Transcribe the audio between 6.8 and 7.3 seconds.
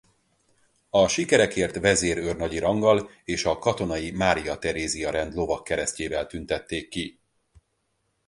ki.